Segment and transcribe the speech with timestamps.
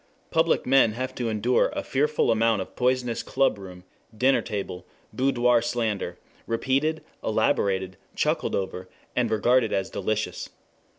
[0.31, 3.83] Public men have to endure a fearful amount of poisonous clubroom,
[4.17, 10.49] dinner table, boudoir slander, repeated, elaborated, chuckled over, and regarded as delicious.